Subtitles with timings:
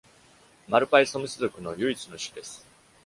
[0.67, 2.65] Malpaisomys 属の唯一の種です。